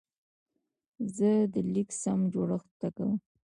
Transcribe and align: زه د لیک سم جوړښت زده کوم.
زه 1.15 1.31
د 1.53 1.55
لیک 1.73 1.89
سم 2.01 2.19
جوړښت 2.33 2.67
زده 2.79 2.89
کوم. 2.95 3.11